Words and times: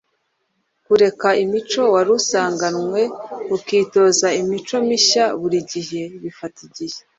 Kureka 0.85 1.27
imico 1.43 1.81
wari 1.93 2.09
usanganwe 2.19 3.01
ukitoza 3.55 4.27
imico 4.41 4.75
mishya 4.87 5.25
buri 5.39 5.59
gihe 5.71 6.01
bifata 6.21 6.59
igihe 6.67 6.97